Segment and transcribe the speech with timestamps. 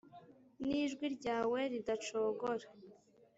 [0.65, 2.67] nijwi ryawe ridacogora